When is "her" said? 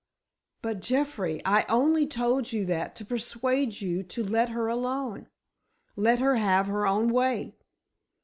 4.49-4.67, 6.17-6.37, 6.65-6.87